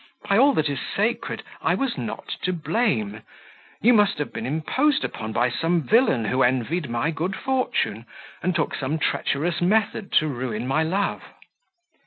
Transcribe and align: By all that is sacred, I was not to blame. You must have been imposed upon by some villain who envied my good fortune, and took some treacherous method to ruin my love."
By 0.27 0.35
all 0.39 0.53
that 0.55 0.67
is 0.67 0.79
sacred, 0.79 1.43
I 1.61 1.75
was 1.75 1.95
not 1.95 2.27
to 2.41 2.51
blame. 2.53 3.21
You 3.81 3.93
must 3.93 4.17
have 4.17 4.33
been 4.33 4.47
imposed 4.47 5.03
upon 5.03 5.31
by 5.31 5.51
some 5.51 5.83
villain 5.83 6.25
who 6.25 6.41
envied 6.41 6.89
my 6.89 7.11
good 7.11 7.35
fortune, 7.35 8.07
and 8.41 8.55
took 8.55 8.73
some 8.73 8.97
treacherous 8.97 9.61
method 9.61 10.11
to 10.13 10.27
ruin 10.27 10.65
my 10.67 10.81
love." 10.81 11.21